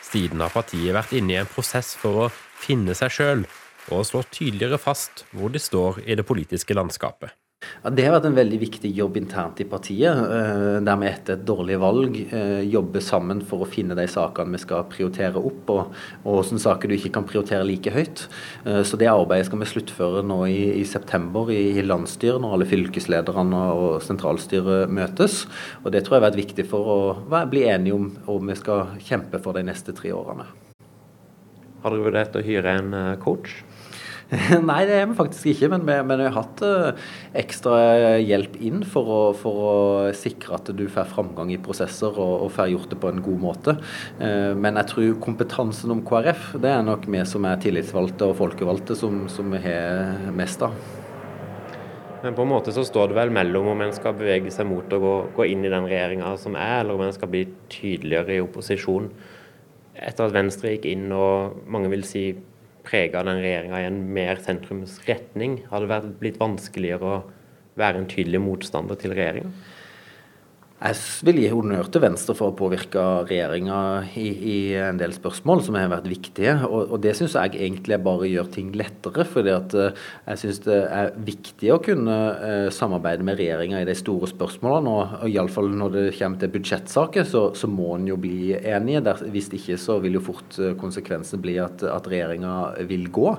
Siden 0.05 0.45
har 0.45 0.53
partiet 0.53 0.93
vært 0.95 1.15
inne 1.17 1.33
i 1.33 1.39
en 1.41 1.49
prosess 1.49 1.95
for 1.97 2.27
å 2.27 2.33
finne 2.61 2.93
seg 2.99 3.17
sjøl 3.17 3.47
og 3.93 4.05
slå 4.05 4.21
tydeligere 4.29 4.77
fast 4.81 5.25
hvor 5.33 5.53
de 5.53 5.61
står 5.61 6.05
i 6.05 6.17
det 6.21 6.29
politiske 6.29 6.77
landskapet. 6.77 7.33
Ja, 7.85 7.91
Det 7.91 8.05
har 8.07 8.15
vært 8.17 8.29
en 8.31 8.37
veldig 8.37 8.59
viktig 8.63 8.91
jobb 8.97 9.19
internt 9.21 9.61
i 9.61 9.67
partiet, 9.69 10.17
eh, 10.17 10.81
der 10.85 10.97
vi 11.01 11.09
etter 11.09 11.37
et 11.37 11.45
dårlig 11.45 11.79
valg 11.81 12.17
eh, 12.33 12.63
jobber 12.65 13.03
sammen 13.05 13.43
for 13.45 13.65
å 13.65 13.69
finne 13.69 13.97
de 13.99 14.07
sakene 14.09 14.57
vi 14.57 14.63
skal 14.63 14.87
prioritere 14.91 15.41
opp, 15.41 15.71
og, 15.75 15.99
og 16.25 16.39
hvilke 16.41 16.63
saker 16.65 16.89
du 16.89 16.97
ikke 16.97 17.13
kan 17.19 17.29
prioritere 17.29 17.67
like 17.69 17.93
høyt. 17.93 18.27
Eh, 18.65 18.83
så 18.83 18.99
Det 19.01 19.11
arbeidet 19.11 19.51
skal 19.51 19.61
vi 19.61 19.71
sluttføre 19.71 20.25
nå 20.25 20.41
i, 20.49 20.81
i 20.81 20.85
september 20.89 21.53
i, 21.53 21.83
landsstyret, 21.85 22.41
når 22.41 22.57
alle 22.57 22.71
fylkeslederne 22.71 23.63
og 23.75 24.01
sentralstyret 24.05 24.89
møtes. 24.89 25.45
Og 25.85 25.93
Det 25.93 26.05
tror 26.05 26.17
jeg 26.17 26.23
har 26.23 26.29
vært 26.31 26.43
viktig 26.43 26.69
for 26.71 26.95
å 26.95 27.45
bli 27.51 27.67
enige 27.69 27.95
om 27.99 28.11
om 28.31 28.49
vi 28.49 28.57
skal 28.57 28.97
kjempe 29.05 29.39
for 29.43 29.57
de 29.57 29.63
neste 29.67 29.93
tre 29.97 30.11
årene. 30.15 30.47
Har 31.85 31.93
dere 31.93 32.07
vurdert 32.07 32.37
å 32.39 32.43
hyre 32.45 32.79
en 32.79 32.95
coach? 33.21 33.63
Nei, 34.69 34.81
det 34.89 34.97
er 34.99 35.07
vi 35.11 35.17
faktisk 35.19 35.51
ikke, 35.53 35.69
men 35.75 35.85
vi, 35.87 35.97
men 36.07 36.21
vi 36.21 36.27
har 36.27 36.37
hatt 36.37 36.63
uh, 36.65 37.07
ekstra 37.37 37.77
hjelp 38.23 38.57
inn 38.65 38.83
for 38.89 39.11
å, 39.11 39.21
for 39.37 39.61
å, 39.61 39.75
sikre 40.17 40.57
at 40.59 40.71
du 40.77 40.85
får 40.91 41.11
framgang 41.13 41.53
i 41.55 41.61
prosesser 41.63 42.15
og, 42.15 42.47
og 42.47 42.53
får 42.55 42.73
gjort 42.73 42.95
det 42.95 43.01
på 43.03 43.13
en 43.13 43.23
god 43.25 43.43
måte. 43.45 43.77
Uh, 44.19 44.53
men 44.59 44.81
jeg 44.81 44.91
tror 44.91 45.15
kompetansen 45.25 45.95
om 45.95 46.03
KrF, 46.07 46.55
det 46.63 46.73
er 46.73 46.85
nok 46.87 47.07
vi 47.11 47.23
som 47.29 47.47
er 47.49 47.61
tillitsvalgte 47.63 48.31
og 48.31 48.39
folkevalgte 48.41 48.97
som, 48.99 49.25
som 49.33 49.53
vi 49.55 49.63
har 49.67 50.31
mest 50.35 50.65
av. 50.67 50.75
Men 52.25 52.33
på 52.33 52.47
en 52.47 52.53
måte 52.55 52.73
så 52.73 52.87
står 52.89 53.11
det 53.11 53.19
vel 53.19 53.35
mellom 53.37 53.67
om 53.75 53.85
en 53.85 53.93
skal 53.93 54.17
bevege 54.17 54.49
seg 54.53 54.65
mot 54.71 54.89
å 54.97 55.01
gå, 55.03 55.15
gå 55.37 55.49
inn 55.53 55.67
i 55.67 55.73
den 55.73 55.85
regjeringa 55.91 56.31
som 56.41 56.57
er, 56.57 56.79
eller 56.81 56.97
om 56.97 57.05
en 57.05 57.13
skal 57.13 57.29
bli 57.29 57.45
tydeligere 57.69 58.39
i 58.39 58.41
opposisjon. 58.41 59.11
Etter 59.95 60.31
at 60.31 60.33
Venstre 60.35 60.73
gikk 60.73 60.89
inn 60.89 61.13
og 61.13 61.61
mange 61.69 61.93
vil 61.93 62.07
si 62.09 62.31
prega 62.85 63.23
den 63.27 63.41
regjeringa 63.43 63.81
i 63.81 63.89
en 63.89 64.03
mer 64.17 64.41
sentrumsretning? 64.45 65.63
Har 65.71 65.85
det 65.85 66.03
blitt 66.21 66.41
vanskeligere 66.41 67.15
å 67.17 67.23
være 67.81 68.03
en 68.03 68.11
tydelig 68.11 68.43
motstander 68.45 68.99
til 69.01 69.17
regjeringa? 69.17 69.53
Jeg 70.85 70.99
vil 71.25 71.39
gi 71.41 71.47
honnør 71.49 71.87
til 71.89 72.03
Venstre 72.05 72.35
for 72.37 72.53
å 72.53 72.57
påvirke 72.59 73.01
regjeringa 73.25 73.77
i, 74.21 74.27
i, 74.29 74.57
en 74.77 74.99
del 75.01 75.15
spørsmål 75.17 75.63
som 75.65 75.79
har 75.79 75.87
vært 75.89 76.11
viktige. 76.11 76.59
Og, 76.67 76.91
og 76.93 76.99
det 77.01 77.15
syns 77.17 77.39
jeg 77.39 77.55
egentlig 77.57 77.97
bare 78.05 78.29
gjør 78.29 78.51
ting 78.53 78.69
lettere. 78.77 79.25
fordi 79.25 79.55
at 79.55 79.73
eh, 79.81 80.03
jeg 80.27 80.43
syns 80.43 80.61
det 80.67 80.77
er 80.85 81.09
viktig 81.25 81.71
å 81.73 81.79
kunne 81.87 82.17
eh, 82.37 82.67
samarbeide 82.69 83.25
med 83.25 83.41
regjeringa 83.41 83.81
i 83.81 83.87
de 83.89 83.95
store 83.97 84.29
spørsmålene. 84.29 84.93
Og, 84.93 85.15
og 85.23 85.33
iallfall 85.33 85.71
når 85.73 85.95
det 85.95 86.03
kommer 86.19 86.43
til 86.43 86.53
budsjettsaker, 86.59 87.25
så, 87.33 87.47
så 87.57 87.73
må 87.73 87.95
en 87.95 88.05
jo 88.11 88.21
bli 88.21 88.53
enige. 88.53 89.07
Der, 89.09 89.25
hvis 89.33 89.49
ikke 89.57 89.81
så 89.81 89.97
vil 90.05 90.21
jo 90.21 90.25
fort 90.29 90.61
eh, 90.61 90.77
konsekvensen 90.77 91.41
bli 91.41 91.57
at, 91.65 91.87
at 91.89 92.13
regjeringa 92.13 92.59
vil 92.93 93.09
gå. 93.09 93.33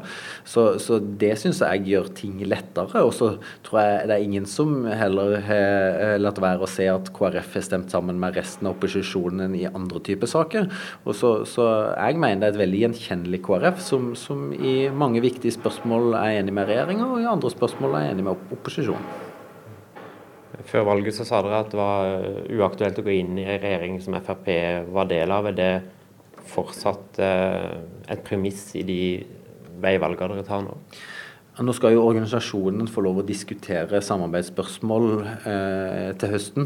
Så, 0.50 0.66
så 0.82 0.98
det 0.98 1.36
syns 1.44 1.62
jeg 1.62 1.86
gjør 1.94 2.10
ting 2.24 2.42
lettere. 2.50 3.06
Og 3.06 3.14
så 3.14 3.36
tror 3.70 3.84
jeg 3.84 4.10
det 4.10 4.18
er 4.18 4.28
ingen 4.32 4.50
som 4.50 4.90
heller 4.90 5.38
har 5.46 6.18
latt 6.18 6.42
være 6.42 6.66
å 6.66 6.74
se 6.74 6.90
at 6.90 7.14
KrF 7.14 7.35
KrF 7.36 7.56
har 7.56 7.66
stemt 7.66 7.92
sammen 7.92 8.20
med 8.20 8.36
resten 8.38 8.68
av 8.68 8.76
opposisjonen 8.76 9.56
i 9.58 9.66
andre 9.68 10.00
typer 10.04 10.30
saker. 10.30 10.70
Og 11.06 11.16
så, 11.18 11.32
så 11.50 11.68
jeg 11.94 12.20
mener 12.22 12.42
det 12.42 12.48
er 12.48 12.56
et 12.56 12.64
veldig 12.64 12.82
gjenkjennelig 12.86 13.42
KrF, 13.46 13.82
som, 13.84 14.14
som 14.20 14.50
i 14.56 14.88
mange 14.90 15.24
viktige 15.24 15.56
spørsmål 15.56 16.16
er 16.20 16.40
enig 16.40 16.56
med 16.56 16.70
regjeringa, 16.70 17.08
og 17.12 17.24
i 17.24 17.30
andre 17.30 17.52
spørsmål 17.52 18.00
er 18.00 18.14
enig 18.14 18.28
med 18.28 18.56
opposisjonen. 18.56 19.24
Før 20.66 20.88
valget 20.88 21.18
så 21.18 21.26
sa 21.28 21.42
dere 21.44 21.60
at 21.62 21.74
det 21.74 21.78
var 21.78 22.08
eh, 22.16 22.56
uaktuelt 22.56 22.98
å 23.02 23.04
gå 23.06 23.12
inn 23.14 23.36
i 23.38 23.44
en 23.44 23.60
regjering 23.62 24.00
som 24.02 24.16
Frp 24.24 24.48
var 24.96 25.10
del 25.12 25.34
av. 25.36 25.50
Er 25.52 25.58
det 25.58 25.74
fortsatt 26.50 27.20
eh, 27.22 27.76
et 28.10 28.24
premiss 28.26 28.70
i 28.80 28.86
de 28.88 29.00
veivalgene 29.84 30.40
dere 30.40 30.48
tar 30.48 30.64
nå? 30.66 30.80
Nå 31.56 31.72
skal 31.72 31.94
jo 31.96 32.02
organisasjonen 32.04 32.90
få 32.92 33.00
lov 33.06 33.22
å 33.22 33.24
diskutere 33.24 34.02
samarbeidsspørsmål 34.04 35.06
eh, 35.48 36.10
til 36.20 36.34
høsten. 36.34 36.66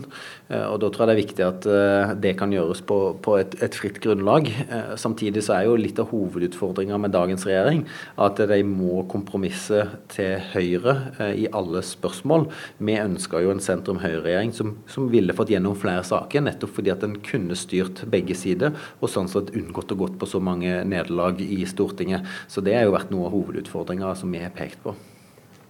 Eh, 0.50 0.64
og 0.66 0.80
Da 0.82 0.88
tror 0.90 1.04
jeg 1.04 1.10
det 1.10 1.14
er 1.14 1.20
viktig 1.20 1.46
at 1.46 1.68
eh, 1.70 2.14
det 2.24 2.32
kan 2.40 2.50
gjøres 2.50 2.82
på, 2.90 2.98
på 3.22 3.36
et, 3.38 3.54
et, 3.62 3.78
fritt 3.78 4.00
grunnlag. 4.02 4.50
Eh, 4.50 4.96
samtidig 4.98 5.44
så 5.46 5.60
er 5.60 5.68
jo 5.68 5.76
litt 5.78 6.02
av 6.02 6.10
hovedutfordringa 6.10 6.98
med 7.04 7.14
dagens 7.14 7.46
regjering 7.46 7.84
at 8.18 8.42
de 8.50 8.58
må 8.66 9.04
kompromisse 9.12 9.84
til 10.10 10.42
Høyre 10.56 10.96
eh, 11.20 11.36
i 11.44 11.46
alle 11.54 11.84
spørsmål. 11.86 12.48
Vi 12.82 12.98
ønska 12.98 13.44
jo 13.46 13.54
en 13.54 13.62
sentrum-Høyre-regjering 13.62 14.56
som, 14.58 14.74
som, 14.90 15.12
ville 15.14 15.38
fått 15.38 15.54
gjennom 15.54 15.78
flere 15.78 16.02
saker, 16.08 16.48
nettopp 16.48 16.74
fordi 16.80 16.96
at 16.96 17.06
den 17.06 17.20
kunne 17.30 17.58
styrt 17.58 18.08
begge 18.10 18.34
sider, 18.38 18.74
og 18.98 19.14
sånn 19.14 19.30
sett 19.30 19.54
unngått 19.54 19.94
å 19.94 20.02
gått 20.02 20.18
på 20.18 20.34
så 20.34 20.42
mange 20.42 20.82
nederlag 20.82 21.46
i 21.46 21.62
Stortinget. 21.70 22.26
Så 22.50 22.66
det 22.66 22.74
har 22.80 22.90
jo 22.90 22.98
vært 22.98 23.14
noe 23.14 23.30
av 23.30 23.38
hovedutfordringa 23.38 24.16
som 24.18 24.34
vi 24.34 24.42
har 24.42 24.54
pekt 24.58 24.79
på. 24.84 24.96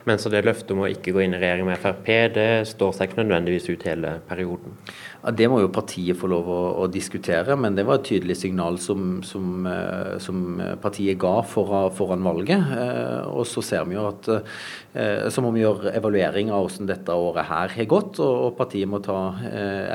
Men 0.07 0.17
så 0.17 0.29
det 0.31 0.45
løftet 0.47 0.71
om 0.73 0.85
å 0.85 0.89
ikke 0.89 1.11
gå 1.13 1.21
inn 1.25 1.35
i 1.35 1.39
regjering 1.41 1.67
med 1.67 1.79
Frp, 1.81 2.07
det 2.33 2.47
står 2.69 2.93
seg 2.95 3.09
ikke 3.09 3.19
nødvendigvis 3.19 3.67
ut 3.67 3.83
hele 3.85 4.13
perioden? 4.29 4.77
Ja, 5.19 5.33
Det 5.35 5.49
må 5.51 5.59
jo 5.59 5.71
partiet 5.75 6.17
få 6.17 6.29
lov 6.31 6.47
å, 6.49 6.59
å 6.81 6.85
diskutere, 6.89 7.57
men 7.59 7.75
det 7.75 7.83
var 7.85 7.99
et 7.99 8.07
tydelig 8.07 8.37
signal 8.39 8.79
som, 8.81 9.19
som, 9.27 9.67
eh, 9.67 10.15
som 10.23 10.61
partiet 10.81 11.19
ga 11.19 11.35
foran, 11.43 11.91
foran 11.93 12.23
valget. 12.23 12.71
Eh, 12.79 13.27
og 13.27 13.43
så 13.49 13.61
ser 13.65 13.83
vi 13.89 13.97
jo 13.97 14.07
at 14.07 14.31
eh, 14.31 15.27
så 15.27 15.43
må 15.43 15.51
vi 15.53 15.65
gjøre 15.65 15.93
evaluering 15.99 16.53
av 16.55 16.65
hvordan 16.65 16.89
dette 16.89 17.19
året 17.27 17.51
her 17.51 17.75
har 17.75 17.91
gått, 17.91 18.23
og 18.23 18.55
partiet 18.57 18.89
må 18.89 19.03
ta 19.03 19.19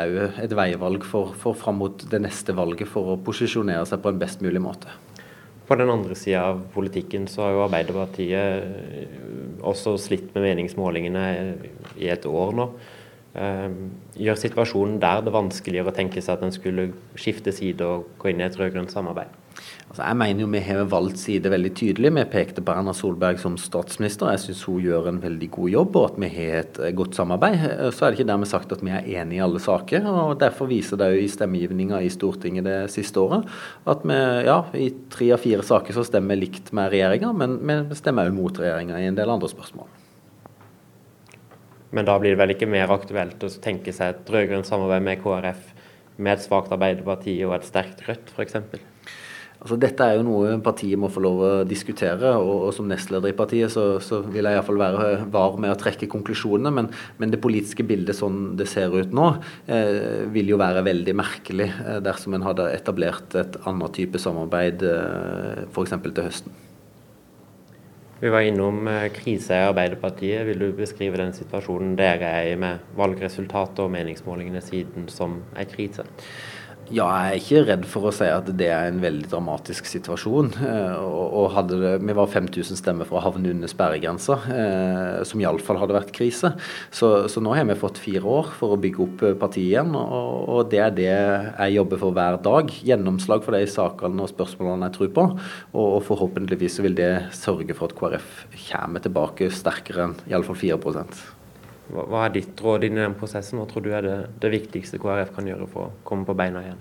òg 0.04 0.21
et 0.44 0.52
veivalg 0.54 1.09
for, 1.09 1.33
for 1.40 1.56
fram 1.56 1.80
mot 1.80 2.06
det 2.11 2.21
neste 2.23 2.54
valget 2.54 2.92
for 2.92 3.14
å 3.14 3.18
posisjonere 3.25 3.88
seg 3.88 4.04
på 4.04 4.12
en 4.12 4.21
best 4.21 4.44
mulig 4.44 4.62
måte. 4.62 4.92
På 5.64 5.76
den 5.80 5.90
andre 5.90 6.14
sida 6.18 6.42
av 6.50 6.61
politikken 6.75 7.28
så 7.30 7.47
har 7.47 7.54
jo 7.54 7.62
Arbeiderpartiet 7.64 9.62
også 9.64 9.97
slitt 10.00 10.35
med 10.35 10.44
meningsmålingene 10.44 11.25
i 11.97 12.11
et 12.12 12.26
år 12.28 12.52
nå. 12.59 12.66
Eh, 13.35 13.71
gjør 14.26 14.38
situasjonen 14.38 15.00
der 15.02 15.25
det 15.25 15.33
vanskeligere 15.35 15.90
å 15.90 15.97
tenke 15.97 16.23
seg 16.23 16.37
at 16.37 16.44
en 16.47 16.54
skulle 16.54 16.90
skifte 17.18 17.54
side 17.54 17.83
og 17.87 18.12
gå 18.21 18.30
inn 18.30 18.42
i 18.44 18.47
et 18.47 18.59
rød-grønt 18.61 18.92
samarbeid? 18.94 19.33
Altså, 19.88 20.02
jeg 20.02 20.18
mener 20.18 20.42
jo 20.42 20.49
vi 20.50 20.61
har 20.64 20.87
valgt 20.90 21.20
side 21.23 21.50
veldig 21.52 21.70
tydelig. 21.78 22.11
Vi 22.16 22.25
pekte 22.32 22.62
på 22.64 22.75
Erna 22.75 22.94
Solberg 22.96 23.38
som 23.38 23.54
statsminister. 23.61 24.32
Jeg 24.34 24.42
syns 24.42 24.62
hun 24.66 24.80
gjør 24.82 25.11
en 25.11 25.20
veldig 25.23 25.49
god 25.54 25.70
jobb, 25.70 25.99
og 26.00 26.06
at 26.08 26.20
vi 26.25 26.30
har 26.34 26.61
et 26.62 26.80
eh, 26.82 26.94
godt 26.96 27.18
samarbeid. 27.18 27.58
Eh, 27.68 27.90
så 27.94 28.06
er 28.06 28.11
det 28.11 28.18
ikke 28.18 28.30
dermed 28.32 28.50
sagt 28.50 28.75
at 28.75 28.82
vi 28.82 28.90
er 28.90 29.11
enige 29.20 29.38
i 29.38 29.44
alle 29.44 29.62
saker. 29.62 30.08
og 30.11 30.38
Derfor 30.42 30.70
viser 30.70 31.00
det 31.00 31.11
jo 31.12 31.23
i 31.23 31.30
stemmegivninga 31.30 32.00
i 32.02 32.11
Stortinget 32.12 32.66
det 32.66 32.78
siste 32.94 33.23
året 33.23 33.46
at 33.90 34.02
vi 34.06 34.16
ja, 34.46 34.56
i 34.78 34.88
tre 35.12 35.28
av 35.34 35.42
fire 35.42 35.62
saker 35.66 35.94
så 35.94 36.04
stemmer 36.06 36.34
vi 36.34 36.46
likt 36.46 36.73
med 36.76 36.90
regjeringa, 36.92 37.30
men 37.37 37.58
vi 37.90 37.99
stemmer 37.99 38.30
òg 38.30 38.37
mot 38.37 38.58
regjeringa 38.58 38.99
i 39.00 39.08
en 39.11 39.18
del 39.18 39.30
andre 39.30 39.50
spørsmål. 39.50 39.87
Men 41.94 42.08
da 42.08 42.16
blir 42.18 42.34
det 42.34 42.40
vel 42.40 42.54
ikke 42.56 42.70
mer 42.70 42.90
aktuelt 42.90 43.44
å 43.46 43.50
tenke 43.62 43.94
seg 43.94 44.11
et 44.11 44.32
rød-grønt 44.34 44.66
samarbeid 44.66 45.04
med 45.06 45.20
KrF 45.23 45.68
med 46.16 46.37
et 46.37 46.42
svakt 46.42 46.73
Arbeiderparti 46.75 47.37
og 47.46 47.54
et 47.56 47.68
sterkt 47.68 48.02
Rødt, 48.08 48.34
f.eks.? 48.34 48.58
Altså, 49.64 49.78
dette 49.80 50.04
er 50.04 50.18
jo 50.18 50.25
noe 50.26 50.59
partiet 50.61 51.00
må 51.00 51.09
få 51.09 51.23
lov 51.25 51.38
å 51.40 51.52
diskutere, 51.64 52.35
og, 52.37 52.66
og 52.66 52.73
som 52.76 52.85
nestleder 52.90 53.33
i 53.33 53.37
partiet 53.37 53.73
så, 53.73 53.85
så 54.04 54.18
vil 54.21 54.44
jeg 54.44 54.59
iallfall 54.59 54.76
være 54.83 55.06
var 55.33 55.56
med 55.56 55.73
å 55.73 55.78
trekke 55.80 56.09
konklusjonene. 56.12 56.73
Men, 56.76 56.90
men, 57.16 57.33
det 57.33 57.40
politiske 57.40 57.87
bildet 57.88 58.18
sånn 58.18 58.59
det 58.61 58.66
ser 58.68 58.92
ut 58.92 59.14
nå, 59.16 59.30
eh, 59.64 60.28
vil 60.35 60.52
jo 60.52 60.61
være 60.61 60.85
veldig 60.85 61.16
merkelig 61.16 61.71
eh, 61.73 61.97
dersom 62.04 62.37
en 62.37 62.44
hadde 62.44 62.68
etablert 62.76 63.38
et 63.40 63.56
annet 63.64 63.97
type 63.97 64.21
samarbeid 64.21 64.85
eh, 64.85 65.64
f.eks. 65.71 65.97
til 66.04 66.23
høsten. 66.26 66.61
Vi 68.21 68.30
var 68.37 68.44
innom 68.44 68.85
eh, 68.88 69.09
krise 69.16 69.56
i 69.56 69.64
Arbeiderpartiet. 69.71 70.44
Vil 70.50 70.61
du 70.61 70.71
beskrive 70.76 71.18
den 71.21 71.33
situasjonen 71.37 71.97
dere 71.97 72.37
er 72.42 72.52
i 72.52 72.61
med 72.61 72.85
valgresultatet 73.00 73.80
og 73.80 73.90
meningsmålingene 73.97 74.61
siden 74.64 75.09
som 75.12 75.40
en 75.56 75.73
krise? 75.73 76.04
Ja, 76.93 77.07
jeg 77.09 77.33
er 77.33 77.38
ikke 77.38 77.61
redd 77.64 77.85
for 77.88 78.05
å 78.05 78.11
si 78.12 78.26
at 78.29 78.49
det 78.59 78.67
er 78.69 78.91
en 78.91 78.99
veldig 79.00 79.31
dramatisk 79.33 79.87
situasjon. 79.88 80.50
Eh, 80.61 80.97
og 81.00 81.55
det, 81.71 81.95
Vi 82.05 82.17
var 82.17 82.29
5000 82.29 82.76
stemmer 82.76 83.09
for 83.09 83.17
å 83.17 83.23
havne 83.25 83.55
under 83.55 83.71
sperregrensa, 83.71 84.37
eh, 84.53 85.23
som 85.25 85.41
iallfall 85.41 85.81
hadde 85.81 85.97
vært 85.97 86.12
krise. 86.12 86.53
Så, 86.93 87.26
så, 87.33 87.41
nå 87.41 87.55
har 87.57 87.64
vi 87.64 87.79
fått 87.81 88.03
fire 88.03 88.29
år 88.29 88.50
for 88.59 88.75
å 88.75 88.81
bygge 88.81 89.00
opp 89.07 89.25
eh, 89.25 89.37
partiet 89.41 89.71
igjen, 89.71 89.95
og, 89.97 90.45
og, 90.45 90.61
det 90.73 90.83
er 90.85 90.93
det 90.99 91.09
jeg 91.09 91.76
jobber 91.79 92.03
for 92.03 92.17
hver 92.17 92.37
dag. 92.45 92.75
Gjennomslag 92.85 93.47
for 93.47 93.57
de 93.57 93.64
sakene 93.71 94.26
og 94.26 94.33
spørsmålene 94.35 94.91
jeg 94.91 94.99
tror 94.99 95.14
på. 95.17 95.25
Og, 95.73 95.87
og 95.87 96.03
forhåpentligvis 96.11 96.83
vil 96.85 96.99
det 96.99 97.14
sørge 97.33 97.79
for 97.79 97.88
at 97.88 97.97
KrF 97.97 98.45
kommer 98.67 99.05
tilbake 99.05 99.49
sterkere 99.55 100.11
enn 100.11 100.21
iallfall 100.29 100.61
4 100.61 100.83
hva 101.93 102.25
er 102.25 102.35
ditt 102.37 102.61
råd 102.64 102.87
inn 102.87 102.99
i 102.99 103.03
den 103.03 103.17
prosessen? 103.19 103.61
Hva 103.61 103.69
tror 103.69 103.85
du 103.85 103.93
er 103.93 104.07
det, 104.07 104.17
det 104.41 104.53
viktigste 104.55 105.00
KrF 105.03 105.35
kan 105.37 105.49
gjøre 105.49 105.69
for 105.71 105.88
å 105.88 106.05
komme 106.09 106.26
på 106.29 106.37
beina 106.38 106.62
igjen? 106.64 106.81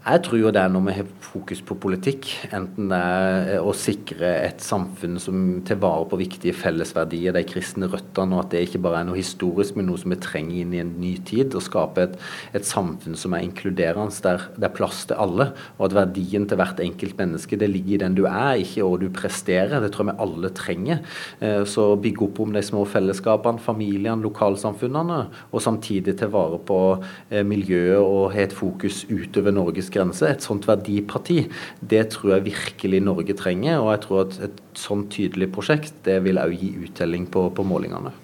Jeg 0.00 0.22
tror 0.24 0.38
jo 0.40 0.48
det 0.48 0.56
er 0.62 0.70
når 0.72 0.84
vi 0.86 0.92
har 0.96 1.08
fokus 1.20 1.58
på 1.60 1.74
politikk, 1.76 2.30
enten 2.56 2.86
det 2.88 2.96
er 2.96 3.48
eh, 3.58 3.58
å 3.60 3.74
sikre 3.76 4.30
et 4.46 4.62
samfunn 4.64 5.18
som 5.20 5.58
tar 5.68 5.76
vare 5.82 6.06
på 6.08 6.16
viktige 6.16 6.54
fellesverdier, 6.56 7.34
de 7.36 7.42
kristne 7.44 7.84
røttene, 7.84 8.32
og 8.32 8.46
at 8.46 8.54
det 8.54 8.62
ikke 8.64 8.80
bare 8.86 9.02
er 9.02 9.10
noe 9.10 9.18
historisk, 9.18 9.76
men 9.76 9.90
noe 9.90 10.00
som 10.00 10.14
vi 10.14 10.18
trenger 10.24 10.62
inn 10.62 10.72
i 10.72 10.80
en 10.80 10.94
ny 11.02 11.10
tid. 11.28 11.52
Å 11.52 11.60
skape 11.60 12.06
et, 12.06 12.14
et 12.56 12.64
samfunn 12.64 13.18
som 13.20 13.36
er 13.36 13.44
inkluderende, 13.44 14.16
der 14.24 14.46
det 14.56 14.70
er 14.70 14.74
plass 14.78 15.02
til 15.10 15.20
alle. 15.20 15.50
Og 15.76 15.90
at 15.90 15.98
verdien 15.98 16.48
til 16.48 16.62
hvert 16.62 16.80
enkelt 16.80 17.20
menneske 17.20 17.60
det 17.60 17.68
ligger 17.68 17.98
i 17.98 18.00
den 18.06 18.16
du 18.16 18.24
er, 18.24 18.62
ikke 18.64 18.88
hva 18.88 18.96
du 19.04 19.06
presterer. 19.12 19.84
Det 19.84 19.92
tror 19.92 20.06
jeg 20.06 20.14
vi 20.14 20.24
alle 20.24 20.52
trenger. 20.56 21.04
Eh, 21.44 21.60
så 21.68 21.90
bygge 22.00 22.24
opp 22.30 22.40
om 22.46 22.56
de 22.56 22.64
små 22.64 22.86
fellesskapene, 22.88 23.60
familiene, 23.68 24.24
lokalsamfunnene, 24.24 25.20
og 25.52 25.66
samtidig 25.68 26.16
ta 26.16 26.32
vare 26.32 26.64
på 26.64 26.80
eh, 26.96 27.44
miljøet 27.44 28.00
og 28.00 28.32
ha 28.32 28.48
et 28.48 28.56
fokus 28.56 29.04
utover 29.12 29.52
Norges 29.52 29.89
grense. 29.92 30.28
Et 30.28 30.46
sånt 30.46 30.66
verdiparti, 30.68 31.44
det 31.80 32.06
tror 32.14 32.36
jeg 32.36 32.48
virkelig 32.50 33.02
Norge 33.04 33.36
trenger. 33.38 33.78
Og 33.82 33.92
jeg 33.94 34.04
tror 34.06 34.24
at 34.24 34.40
et 34.48 34.64
sånt 34.78 35.12
tydelig 35.14 35.50
prosjekt, 35.54 35.94
det 36.06 36.20
vil 36.26 36.40
òg 36.40 36.56
gi 36.56 36.74
uttelling 36.86 37.28
på, 37.30 37.48
på 37.54 37.66
målingene. 37.66 38.14